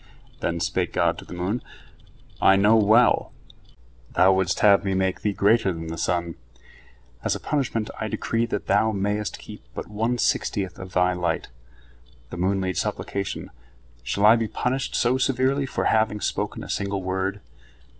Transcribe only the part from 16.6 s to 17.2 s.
a single